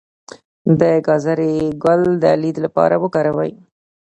د 0.79 0.81
ګازرې 1.07 1.53
ګل 1.83 2.01
د 2.23 2.25
لید 2.41 2.57
لپاره 2.65 2.95
وکاروئ 3.03 3.51